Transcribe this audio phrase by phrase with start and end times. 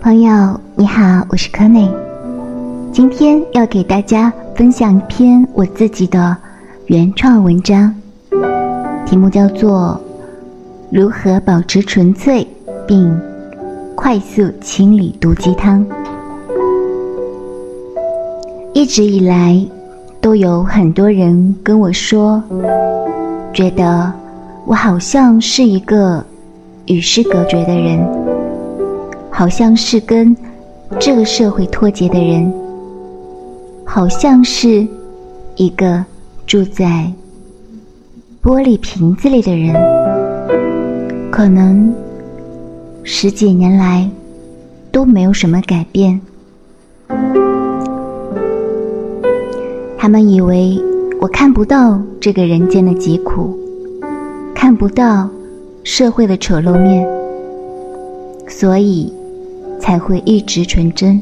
[0.00, 1.88] 朋友你好，我是柯内，
[2.92, 6.36] 今天要给大家分享一篇我自己的
[6.86, 7.94] 原创文章，
[9.06, 10.00] 题目叫做
[10.96, 12.46] 《如何保持纯粹
[12.86, 13.16] 并
[13.94, 15.84] 快速清理毒鸡汤》。
[18.74, 19.64] 一直以来，
[20.20, 22.42] 都有很多人跟我说，
[23.52, 24.12] 觉得
[24.64, 26.24] 我好像是一个
[26.86, 27.98] 与世隔绝的人。
[29.30, 30.36] 好像是跟
[31.00, 32.52] 这个社会脱节的人，
[33.84, 34.86] 好像是
[35.56, 36.04] 一个
[36.46, 37.10] 住在
[38.42, 39.74] 玻璃瓶子里的人。
[41.30, 41.94] 可能
[43.02, 44.08] 十几年来
[44.92, 46.20] 都没有什么改变。
[49.96, 50.78] 他们以为
[51.20, 53.58] 我看不到这个人间的疾苦，
[54.54, 55.26] 看不到
[55.84, 57.06] 社会的丑陋面，
[58.48, 59.12] 所以。
[59.82, 61.20] 才会一直纯真，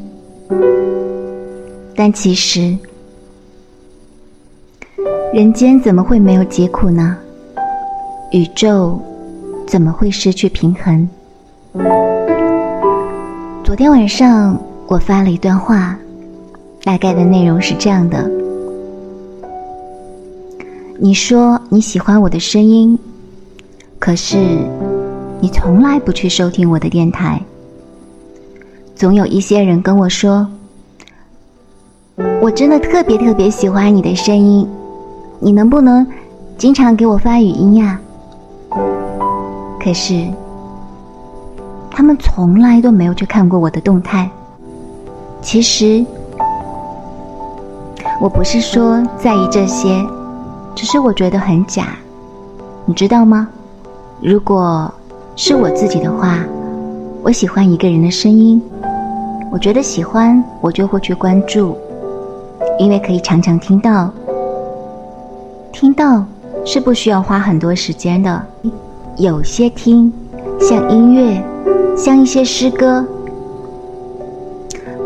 [1.97, 2.77] 但其实，
[5.33, 7.17] 人间怎么会没有疾苦呢？
[8.33, 9.01] 宇宙
[9.67, 11.09] 怎么会失去平衡？
[13.65, 15.99] 昨天晚上我发了一段话，
[16.85, 18.31] 大概的内容是这样的：
[20.99, 22.99] 你说你喜欢我的声音，
[24.01, 24.39] 可是
[25.41, 27.41] 你从来不去收听我的电台。
[28.97, 30.49] 总有一些人跟我说
[32.41, 34.67] ：“我真的特别特别喜欢你的声音，
[35.39, 36.07] 你能不能
[36.57, 38.01] 经常给我发语音呀？”
[39.79, 40.27] 可是，
[41.91, 44.31] 他们从来都没有去看过我的动态。
[45.43, 46.05] 其实，
[48.19, 50.03] 我不是说在意这些，
[50.75, 51.89] 只是我觉得很假，
[52.87, 53.47] 你知道吗？
[54.23, 54.93] 如果
[55.35, 56.45] 是我自己的话，
[57.23, 58.61] 我喜欢一个人的声音。
[59.51, 61.75] 我觉得喜欢，我就会去关注，
[62.79, 64.11] 因为可以常常听到。
[65.73, 66.23] 听到
[66.67, 68.45] 是不需要花很多时间的，
[69.17, 70.13] 有些听
[70.61, 71.43] 像音乐，
[71.97, 73.03] 像一些诗歌，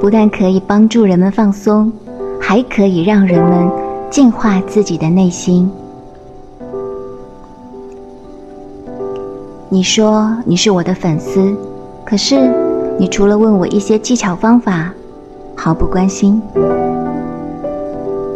[0.00, 1.93] 不但可以帮助人们放松，
[2.41, 3.71] 还可以让人们
[4.11, 5.71] 净化自己的内心。
[9.75, 11.53] 你说你是我的粉丝，
[12.05, 12.39] 可是。
[12.97, 14.95] 你除了问我一些技巧方法，
[15.57, 16.41] 毫不关心。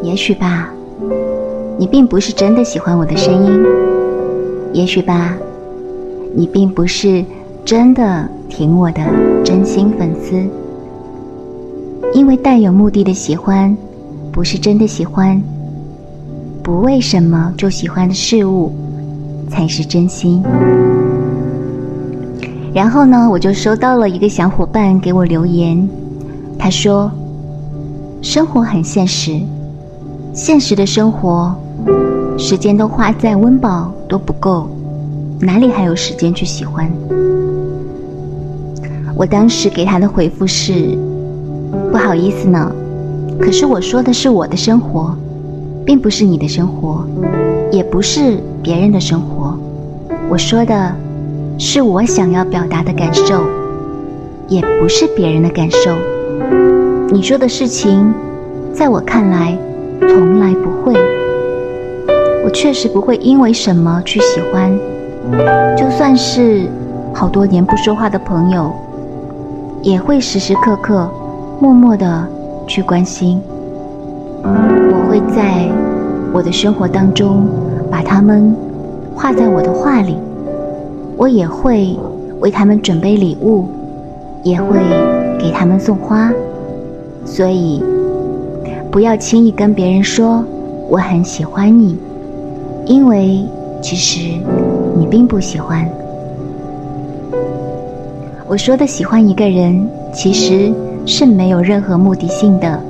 [0.03, 0.69] 也许吧，
[1.79, 3.65] 你并不是真的喜欢我的声音。
[4.73, 5.33] 也许吧，
[6.35, 7.25] 你并不是
[7.65, 9.01] 真的挺我的
[9.45, 10.45] 真心粉丝。
[12.13, 13.77] 因为带有目的的喜欢，
[14.33, 15.41] 不是真的喜欢。
[16.65, 18.73] 不为什么就喜欢的事物，
[19.49, 20.43] 才是真心。
[22.75, 25.89] 然后呢，我就收到了一个小伙伴给我留言，
[26.59, 27.11] 他说
[28.23, 29.41] ：“生活很现实，
[30.35, 31.55] 现实的生活，
[32.37, 34.69] 时间都花在温饱都不够，
[35.41, 36.89] 哪里还有时间去喜欢？”
[39.17, 40.97] 我当时给他的回复是
[41.91, 42.71] ：“不好意思呢，
[43.41, 45.17] 可是我说的是我的生活，
[45.85, 47.05] 并不是你的生活，
[47.73, 49.59] 也不是别人的生活，
[50.29, 50.95] 我说的。”
[51.61, 53.43] 是我想要表达的感受，
[54.47, 55.91] 也不是别人的感受。
[57.11, 58.15] 你说的事情，
[58.73, 59.59] 在我看来，
[60.01, 60.95] 从来不会。
[62.45, 64.73] 我确实不会因为什么去喜欢，
[65.77, 66.69] 就算是
[67.13, 68.73] 好多年不说话的朋友，
[69.83, 71.11] 也会时时刻刻
[71.61, 72.25] 默默的
[72.69, 73.43] 去关心。
[74.45, 75.69] 我会在
[76.33, 77.49] 我的生活当中，
[77.91, 78.55] 把他们
[79.13, 80.17] 画在我的画里。
[81.19, 81.99] 我也会
[82.39, 83.67] 为他们准备礼物，
[84.45, 84.79] 也会
[85.37, 86.33] 给他们送花，
[87.25, 87.83] 所以
[88.89, 90.45] 不要轻易跟别人说
[90.89, 91.99] 我很喜欢你，
[92.87, 93.45] 因为
[93.83, 94.21] 其实
[94.97, 95.85] 你并不喜欢。
[98.47, 100.73] 我说的喜欢一个人，其实
[101.05, 102.81] 是没有任何目的性的，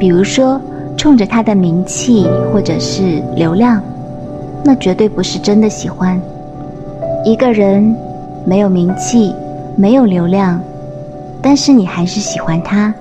[0.00, 0.60] 比如说
[0.96, 3.80] 冲着他的名气或者是流量，
[4.64, 6.20] 那绝对不是真的喜欢。
[7.24, 7.94] 一个人
[8.44, 9.32] 没有名气，
[9.76, 10.60] 没有流量，
[11.40, 12.92] 但是你还是喜欢他，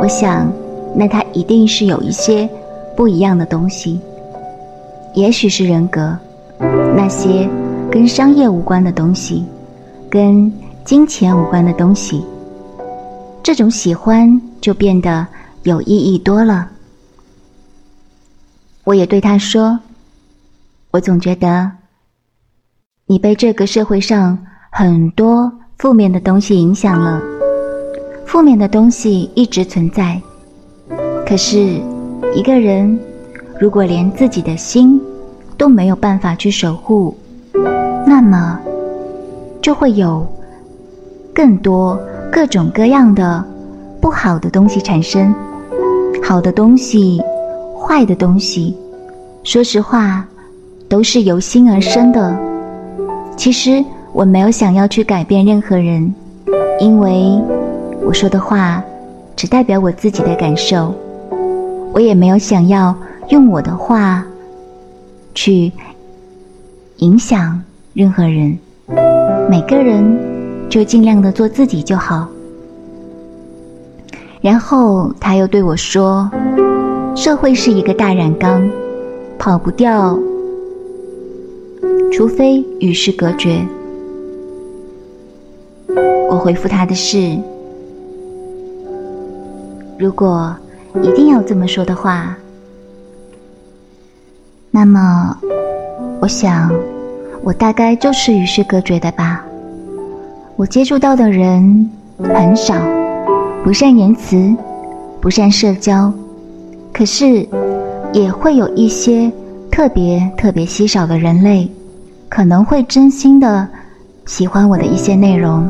[0.00, 0.48] 我想，
[0.94, 2.48] 那他一定是有一些
[2.96, 4.00] 不一样的东西，
[5.14, 6.16] 也许是人格，
[6.96, 7.48] 那些
[7.90, 9.44] 跟商业无关的东西，
[10.08, 10.52] 跟
[10.84, 12.24] 金钱无关的东西，
[13.42, 15.26] 这种喜欢就变得
[15.64, 16.68] 有意义多了。
[18.84, 19.76] 我也对他说，
[20.92, 21.68] 我总觉得。
[23.08, 24.36] 你被这个社会上
[24.68, 27.22] 很多负面的东西影响了。
[28.26, 30.20] 负面的东西一直存在，
[31.24, 31.80] 可是
[32.34, 32.98] 一个人
[33.60, 35.00] 如果连自己的心
[35.56, 37.16] 都没有办法去守护，
[38.04, 38.58] 那么
[39.62, 40.26] 就会有
[41.32, 41.96] 更多
[42.32, 43.44] 各种各样的
[44.00, 45.32] 不好的东西产生。
[46.24, 47.22] 好的东西，
[47.78, 48.76] 坏的东西，
[49.44, 50.26] 说实话，
[50.88, 52.45] 都是由心而生的。
[53.36, 56.14] 其实我没有想要去改变任何人，
[56.80, 57.40] 因为。
[58.04, 58.80] 我说的话，
[59.34, 60.94] 只代表我自己的感受。
[61.92, 62.94] 我也没有想要
[63.30, 64.24] 用我的话
[65.34, 65.72] 去
[66.98, 67.60] 影响
[67.92, 68.56] 任何人。
[69.50, 70.16] 每个人
[70.68, 72.28] 就尽量的做自己就好。
[74.40, 76.30] 然后他又对我说
[77.16, 78.70] ：“社会是一个大染缸，
[79.36, 80.16] 跑不掉，
[82.16, 83.62] 除非与世隔绝。”
[86.30, 87.38] 我回复他的是。
[89.98, 90.56] 如果
[91.02, 92.34] 一定要这么说的话，
[94.70, 95.36] 那么
[96.18, 96.72] 我想，
[97.42, 99.44] 我大概就是与世隔绝的吧。
[100.56, 102.74] 我接触到的人很少，
[103.62, 104.56] 不善言辞，
[105.20, 106.10] 不善社交，
[106.94, 107.46] 可是
[108.14, 109.30] 也会有一些
[109.70, 111.70] 特别特别稀少的人类，
[112.28, 113.66] 可能会真心的
[114.26, 115.68] 喜欢我的一些内容，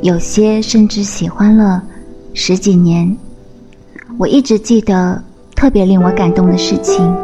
[0.00, 1.82] 有些甚至喜欢了。
[2.34, 3.14] 十几年，
[4.18, 5.22] 我一直记得
[5.54, 7.14] 特别令我感动的事情。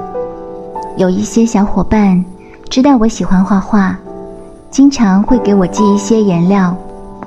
[0.97, 2.23] 有一些小伙伴
[2.69, 3.99] 知道我喜欢画画，
[4.71, 6.77] 经常会给我寄一些颜料、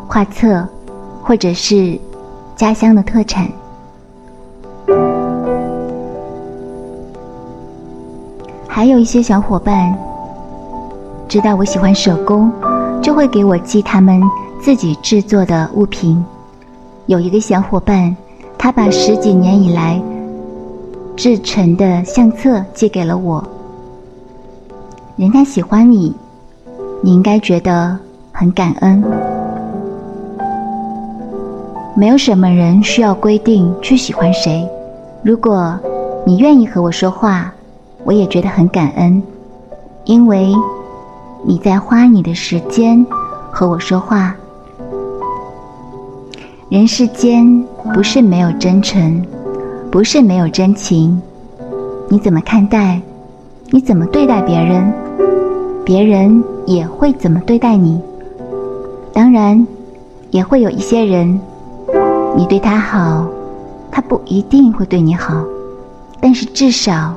[0.07, 0.67] 画册，
[1.23, 1.99] 或者是
[2.55, 3.47] 家乡的特产。
[8.67, 9.97] 还有一些小伙伴
[11.31, 12.51] 知道我喜欢手工，
[13.01, 14.21] 就会给我寄他们
[14.59, 16.21] 自己制作的物品。
[17.05, 18.13] 有一个小伙伴，
[18.57, 19.97] 他把十几年以来
[21.15, 23.41] 制成的相册寄给了我。
[25.15, 26.13] 人家喜欢你，
[27.01, 27.97] 你应该觉得
[28.33, 29.01] 很感恩。
[31.95, 34.67] 没有什么人需要规定去喜欢谁。
[35.23, 35.79] 如果
[36.25, 37.53] 你愿意和我说话，
[38.03, 39.23] 我也觉得很感恩，
[40.03, 40.53] 因为
[41.43, 43.03] 你在花你的时间
[43.51, 44.35] 和我说话。
[46.69, 49.25] 人世间不是没有真诚，
[49.91, 51.19] 不是没有真情。
[52.09, 53.01] 你怎么看待？
[53.71, 54.93] 你怎么对待别人？
[55.83, 57.99] 别人也会怎么对待你？
[59.11, 59.65] 当然，
[60.29, 61.39] 也会有一些人，
[62.37, 63.27] 你对他好，
[63.91, 65.43] 他不一定会对你好。
[66.21, 67.15] 但是至少，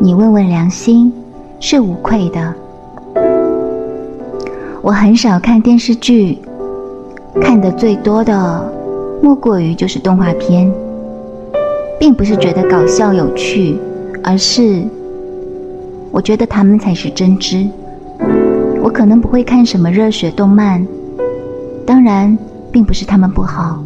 [0.00, 1.12] 你问问良心，
[1.60, 2.52] 是无愧的。
[4.82, 6.38] 我很少看电视剧，
[7.40, 8.72] 看的最多的。
[9.22, 10.68] 莫过于就是动画片，
[12.00, 13.78] 并不是觉得搞笑有趣，
[14.24, 14.82] 而是
[16.10, 17.64] 我觉得他们才是真知。
[18.82, 20.84] 我可能不会看什么热血动漫，
[21.86, 22.36] 当然
[22.72, 23.80] 并不是他们不好，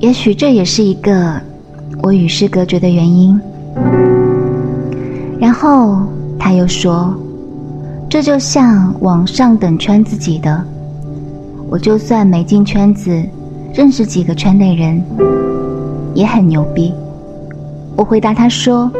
[0.00, 1.40] 也许这也是一个
[2.02, 3.40] 我与世隔绝的原因。
[5.38, 6.00] 然后
[6.36, 7.14] 他又说，
[8.08, 10.64] 这就像往上等圈自己的。
[11.68, 13.22] 我就算没进圈子，
[13.74, 15.02] 认识几个圈内人，
[16.14, 16.94] 也很牛逼。
[17.94, 18.90] 我回答他说：“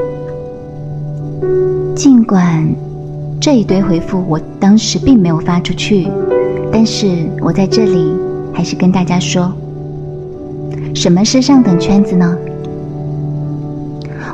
[1.96, 2.68] 尽管
[3.40, 6.06] 这一堆回复我当时并没有发出去，
[6.70, 8.12] 但是我在这里
[8.52, 9.50] 还是跟大家说，
[10.94, 12.36] 什么是上等圈子呢？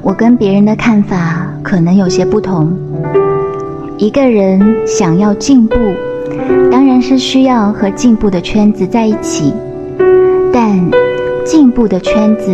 [0.02, 2.76] 我跟别人的看法可能有些不同。
[3.98, 5.76] 一个人想要进步。”
[6.70, 9.52] 当然是需要和进步的圈子在一起，
[10.52, 10.78] 但
[11.44, 12.50] 进步的圈子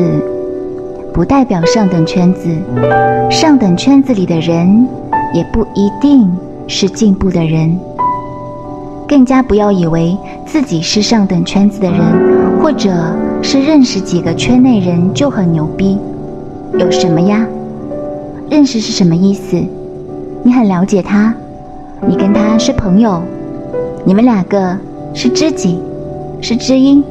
[1.14, 2.48] 不代表上等圈子，
[3.30, 4.86] 上等圈子里的人
[5.32, 6.30] 也不一定
[6.66, 7.78] 是进步的人。
[9.08, 10.16] 更加不要以为
[10.46, 12.00] 自己是上等圈子的人，
[12.60, 12.90] 或者
[13.40, 15.96] 是认识几个圈内人就很牛逼。
[16.78, 17.46] 有什么呀？
[18.50, 19.56] 认识是什么意思？
[20.42, 21.34] 你很了解他，
[22.06, 23.20] 你跟他是朋友。
[24.04, 24.74] 你们两个
[25.12, 25.78] 是知己，
[26.40, 27.04] 是知音，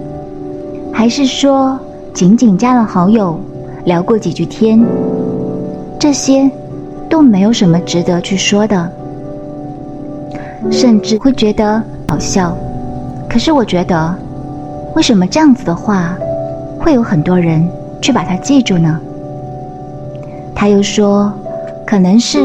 [0.92, 1.80] 还是说
[2.14, 3.40] 仅仅加了好友，
[3.86, 4.84] 聊过几句天？
[6.00, 6.50] 这些
[7.08, 8.92] 都没有什么值得去说的，
[10.72, 12.58] 甚至会觉得好笑。
[13.30, 14.16] 可是我觉得，
[14.96, 16.18] 为什么这样子的话，
[16.80, 17.70] 会有很多人
[18.02, 19.00] 去把它记住呢？
[20.56, 21.32] 他又说，
[21.86, 22.40] 可能是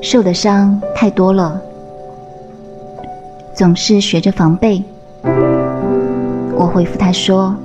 [0.00, 1.60] 受的伤太多了。
[3.54, 4.82] 总是学着防备。
[6.56, 7.56] 我回复他说：“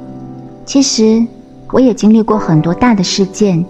[0.65, 1.25] 其实
[1.71, 3.63] 我也经历过很多大的事件，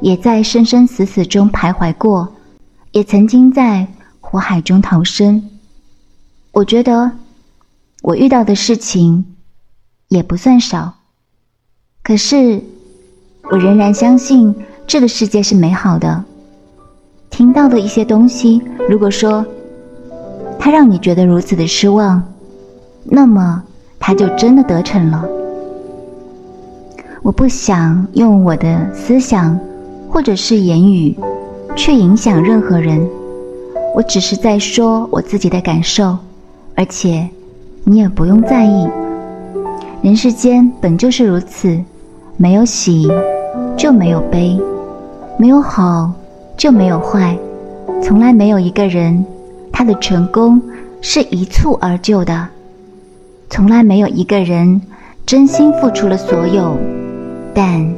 [0.00, 2.28] 也在生生死死中徘徊过，
[2.92, 3.86] 也曾经在
[4.20, 5.50] 火海中逃生。
[6.52, 7.10] 我觉得
[8.02, 9.24] 我遇到的事情
[10.08, 10.94] 也不算少，
[12.02, 12.62] 可是
[13.50, 14.54] 我仍然相信
[14.86, 16.24] 这个世界是美好的。
[17.30, 19.46] 听到的一些东西，如果说
[20.58, 22.22] 它让你觉得如此的失望，
[23.04, 23.62] 那么……”
[24.02, 25.28] 他就真的得逞了。
[27.22, 29.56] 我不想用我的思想
[30.08, 31.14] 或者是言语
[31.76, 33.06] 去影响任何人，
[33.94, 36.16] 我只是在说我自己的感受，
[36.74, 37.28] 而且
[37.84, 38.88] 你也不用在意。
[40.00, 41.78] 人世间本就是如此，
[42.38, 43.06] 没有喜
[43.76, 44.58] 就没有悲，
[45.36, 46.10] 没有好
[46.60, 47.34] 就没有坏，
[48.02, 49.24] 从来没有一个人
[49.72, 50.60] 他的成功
[51.00, 52.46] 是一蹴而就的。
[53.48, 54.78] 从来没有一个人
[55.24, 56.76] 真心付出了所有，
[57.54, 57.90] 但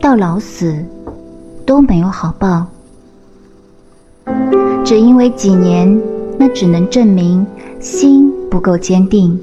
[0.00, 0.76] 到老死
[1.66, 2.64] 都没有好报。
[4.84, 6.00] 只因为几年，
[6.38, 7.44] 那只能证明
[7.80, 9.36] 心不够坚定，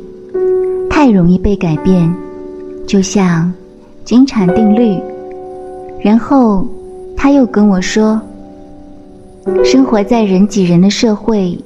[0.90, 2.10] 太容易被改变，
[2.88, 3.52] 就像
[4.06, 4.98] 金蝉定律。
[6.00, 6.66] 然后
[7.18, 8.22] 他又跟我说
[9.64, 11.58] ：“生活在人挤人的社会，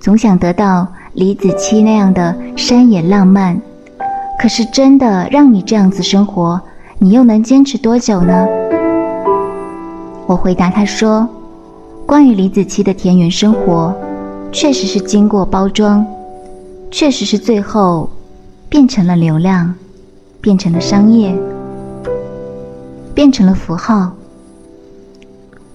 [0.00, 3.60] 总想得到。”李子柒那样的山野浪漫，
[4.40, 6.58] 可是真的让你这样子生活，
[6.98, 8.46] 你又能坚持多久呢？
[10.26, 11.28] 我回答他说
[12.08, 13.94] ：“关于李子柒的田园生活，
[14.50, 16.02] 确实是经过包装，
[16.90, 18.08] 确实是最后
[18.70, 19.74] 变成了流量，
[20.40, 21.38] 变成了商业，
[23.14, 24.10] 变成了符号，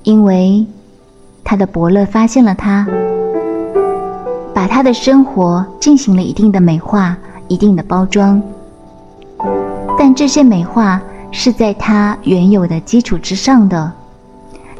[0.02, 0.66] 因为
[1.48, 2.86] 他的伯乐发现了他。”
[4.54, 7.16] 把他的生活进行了一定的美化、
[7.48, 8.42] 一定的包装，
[9.98, 11.00] 但这些美化
[11.32, 13.92] 是在他原有的基础之上的，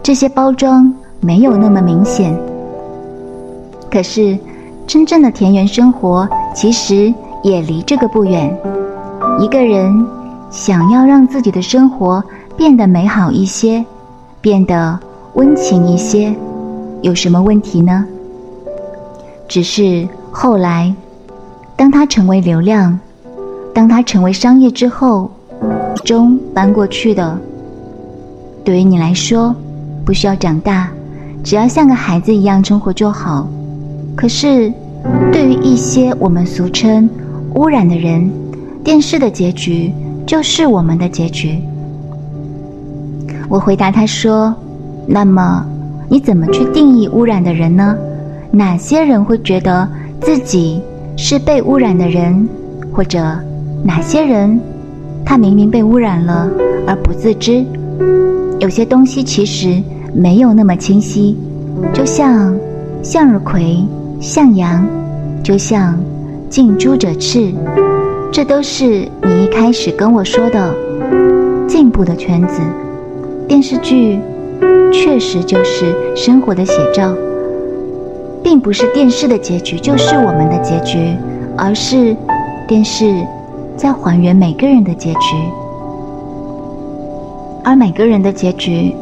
[0.02, 2.36] 这些包装没有那么明显。
[3.90, 4.38] 可是，
[4.88, 8.52] 真正的田园生活其实也离这个不远。
[9.40, 10.06] 一个人
[10.50, 12.24] 想要让自己的生活
[12.58, 13.86] 变得美好一些，
[14.42, 14.98] 变得
[15.36, 16.36] 温情一些，
[17.02, 18.06] 有什么问题呢？
[19.48, 20.94] 只是后来，
[21.76, 23.00] 当他成为流量，
[23.74, 25.32] 当他成为商业之后，
[26.04, 27.38] 终搬过去的。
[28.64, 29.56] 对于你来说，
[30.04, 30.90] 不需要长大，
[31.44, 33.48] 只要像个孩子一样生活就好。
[34.16, 34.74] 可是，
[35.32, 37.10] 对于一些我们俗称
[37.54, 38.30] 污染的人，
[38.84, 39.94] 电视的结局
[40.26, 41.60] 就是我们的结局。
[43.48, 44.54] 我回答他说
[45.08, 45.66] ：“那么，
[46.10, 47.96] 你怎么去定义污染的人呢？”
[48.50, 49.88] 哪些人会觉得
[50.22, 50.82] 自己
[51.18, 52.48] 是被污染的人，
[52.94, 53.20] 或者
[53.84, 54.60] 哪些人
[55.26, 56.50] 他明明被污染了
[56.88, 57.66] 而不自知？
[58.60, 59.84] 有些东西其实
[60.14, 61.38] 没有那么清晰，
[61.94, 62.56] 就像
[63.04, 63.86] 向日葵、
[64.22, 64.88] 向阳，
[65.44, 66.00] 就像
[66.50, 67.54] 近朱者赤，
[68.32, 68.86] 这都是
[69.22, 70.74] 你一开始跟我说的
[71.68, 72.62] 进步的圈子。
[73.48, 74.20] 电视剧
[74.92, 77.14] 确实就是生活的写照。
[78.44, 81.18] 并不是电视的结局就是我们的结局，
[81.58, 82.16] 而是
[82.66, 83.14] 电视
[83.76, 85.36] 在还原每个人的结局，
[87.64, 88.96] 而每个人的结局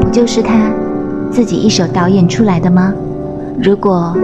[0.00, 0.72] 不就是他
[1.30, 2.94] 自己一手导演出来的吗？
[3.62, 4.16] 如果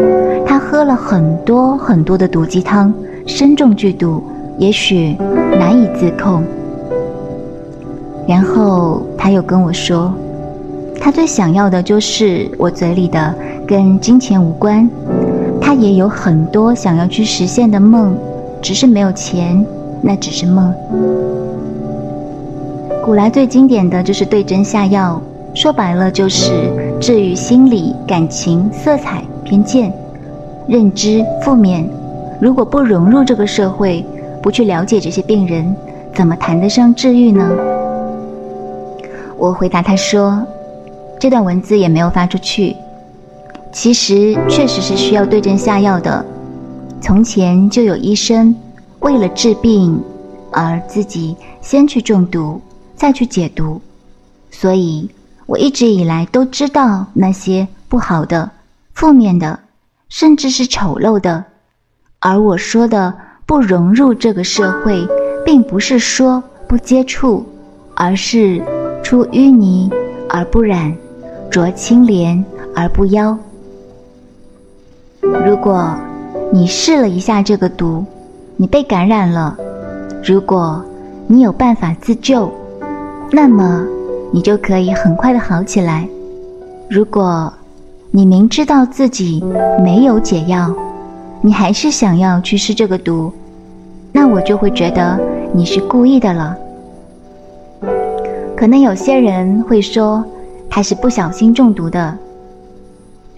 [0.47, 2.95] 他喝了很多很多的毒鸡汤，
[3.27, 4.23] 身中剧毒，
[4.57, 5.15] 也许
[5.59, 6.43] 难以自控。
[8.27, 10.11] 然后他又跟我说，
[11.01, 13.35] 他最想要的就是我嘴里的。
[13.67, 14.89] 跟金钱无关，
[15.61, 18.17] 他也有很多想要去实现的梦，
[18.63, 19.63] 只是没有钱，
[20.01, 20.73] 那只是梦。
[23.05, 25.21] 古来最经典的就是对症下药，
[25.53, 26.51] 说白了就是
[26.99, 29.93] 治愈心理、感情、色彩、偏见、
[30.67, 31.87] 认知负面。
[32.41, 34.03] 如果不融入这个社会，
[34.43, 35.77] 不去了解这些病人，
[36.15, 37.47] 怎么谈得上治愈呢？
[39.37, 40.43] 我回答他说，
[41.19, 42.75] 这段文字也没有发出去。
[43.73, 46.25] 其实确实是需要对症下药的。
[47.01, 48.55] 从前就有医生
[49.01, 50.03] 为了治病
[50.51, 52.61] 而自己先去中毒，
[52.97, 53.81] 再去解毒，
[54.51, 55.09] 所以
[55.47, 58.51] 我一直以来都知道那些不好的、
[58.95, 59.59] 负面的，
[60.09, 61.45] 甚至是丑陋的。
[62.21, 63.15] 而我说的
[63.47, 65.07] 不融入这个社会，
[65.45, 67.47] 并不是说不接触，
[67.95, 68.61] 而是
[69.05, 69.89] 出淤泥
[70.29, 70.97] 而不染，
[71.51, 72.43] 濯清涟
[72.75, 73.37] 而不妖。
[75.21, 75.95] 如果
[76.53, 78.05] 你试了一下这个毒，
[78.57, 79.57] 你被感染了。
[80.23, 80.83] 如果
[81.27, 82.51] 你有办法自救，
[83.31, 83.87] 那么
[84.31, 86.09] 你就可以很快的好起来。
[86.89, 87.53] 如果
[88.11, 89.43] 你明知道自己
[89.83, 90.75] 没有解药，
[91.41, 93.33] 你还是想要去试这个毒，
[94.13, 95.19] 那我就会觉得
[95.53, 96.57] 你是故意的了。
[98.57, 100.25] 可能有些人会说
[100.71, 102.17] 他是不小心中毒的。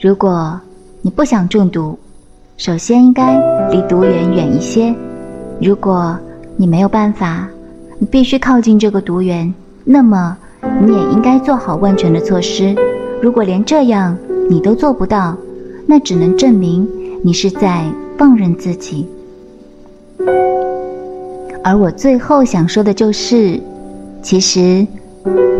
[0.01, 0.61] 如果
[1.03, 1.99] 你不想中毒，
[2.57, 3.39] 首先应该
[3.71, 4.95] 离毒源远一些。
[5.61, 6.19] 如果
[6.57, 7.49] 你没有办法，
[7.99, 9.53] 你必须靠近这个毒源，
[9.85, 10.37] 那么
[10.81, 12.75] 你也应该做好万全的措施。
[13.23, 14.17] 如果连这样
[14.49, 15.37] 你都做不到，
[15.87, 16.89] 那只能证明
[17.23, 17.85] 你是在
[18.19, 19.07] 放任自己。
[21.63, 23.61] 而我最后想说的就是，
[24.23, 24.87] 其实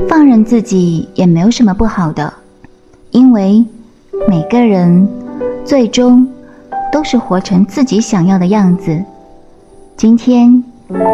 [0.09, 2.33] 放任自己也没有什么不好的，
[3.11, 3.65] 因为
[4.29, 5.09] 每个人
[5.65, 6.27] 最终
[6.93, 9.03] 都是活成自己想要的样子。
[9.97, 10.63] 今天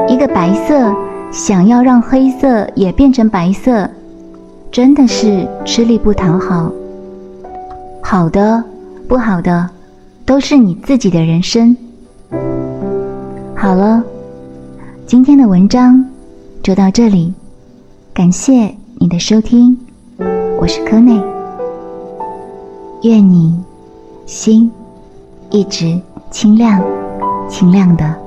[0.08, 0.94] 一个白色
[1.30, 3.88] 想要让黑色也变成白色。
[4.72, 6.70] 真的是吃力不讨好。
[8.02, 8.62] 好的，
[9.08, 9.70] 不好的，
[10.26, 11.74] 都是你自己的人生。
[13.54, 14.02] 好了，
[15.06, 16.04] 今天的文章
[16.62, 17.32] 就到这里，
[18.16, 19.76] 感谢你的收听，
[20.58, 21.22] 我是柯内。
[23.02, 23.54] 愿你
[24.24, 24.72] 心
[25.50, 26.82] 一直清亮，
[27.46, 28.25] 清亮的。